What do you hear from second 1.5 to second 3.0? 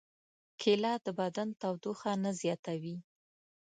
تودوخه نه زیاتوي.